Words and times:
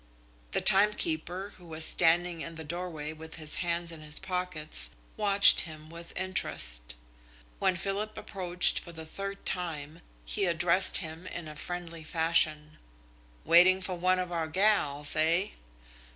The 0.53 0.61
timekeeper, 0.61 1.53
who 1.59 1.67
was 1.67 1.85
standing 1.85 2.41
in 2.41 2.55
the 2.55 2.63
doorway 2.63 3.13
with 3.13 3.35
his 3.35 3.57
hands 3.57 3.91
in 3.91 4.01
his 4.01 4.17
pockets, 4.17 4.95
watched 5.15 5.61
him 5.61 5.91
with 5.91 6.11
interest. 6.17 6.95
When 7.59 7.75
Philip 7.75 8.17
approached 8.17 8.79
for 8.79 8.91
the 8.91 9.05
third 9.05 9.45
time, 9.45 10.01
he 10.25 10.45
addressed 10.45 10.97
him 11.05 11.27
in 11.27 11.55
friendly 11.55 12.03
fashion. 12.03 12.79
"Waiting 13.45 13.79
for 13.79 13.93
one 13.93 14.17
of 14.17 14.31
our 14.31 14.47
gals, 14.47 15.15
eh?" 15.15 15.49